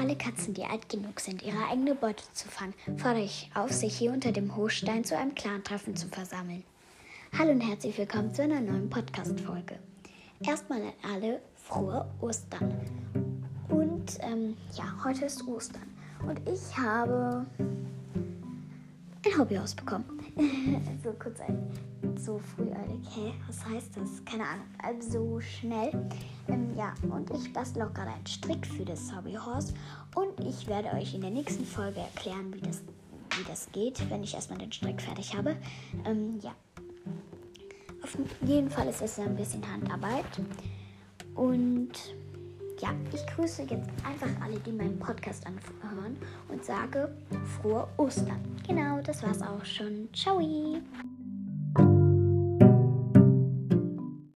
[0.00, 3.98] alle Katzen, die alt genug sind, ihre eigene Beute zu fangen, fordere ich auf, sich
[3.98, 6.64] hier unter dem Hochstein zu einem Clan-Treffen zu versammeln.
[7.38, 9.78] Hallo und herzlich willkommen zu einer neuen Podcast-Folge.
[10.42, 12.74] Erstmal an alle frohe Ostern.
[13.68, 15.94] Und ähm, ja, heute ist Ostern.
[16.26, 17.44] Und ich habe
[19.26, 20.19] ein Hobbyhaus bekommen.
[21.04, 21.58] so kurz ein,
[22.16, 23.00] so früheilig.
[23.14, 24.24] Hä, was heißt das?
[24.24, 24.66] Keine Ahnung.
[24.82, 26.08] Also schnell.
[26.48, 29.74] Ähm, ja, und ich bastel auch gerade einen Strick für das Hobbyhaus.
[30.14, 32.82] Und ich werde euch in der nächsten Folge erklären, wie das,
[33.36, 35.56] wie das geht, wenn ich erstmal den Strick fertig habe.
[36.04, 36.54] Ähm, ja.
[38.02, 40.40] Auf jeden Fall ist es ein bisschen Handarbeit.
[41.34, 41.92] Und
[43.12, 46.16] ich grüße jetzt einfach alle, die meinen Podcast anhören
[46.48, 47.14] und sage
[47.60, 48.40] frohe Ostern.
[48.66, 50.08] Genau, das war's auch schon.
[50.12, 50.40] Ciao!